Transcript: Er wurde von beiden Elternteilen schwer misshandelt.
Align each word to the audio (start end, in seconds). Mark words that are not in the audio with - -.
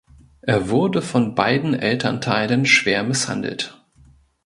Er 0.41 0.71
wurde 0.71 0.99
von 1.03 1.35
beiden 1.35 1.75
Elternteilen 1.75 2.65
schwer 2.65 3.03
misshandelt. 3.03 3.79